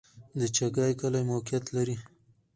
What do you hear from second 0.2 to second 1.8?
د چاګای کلی موقعیت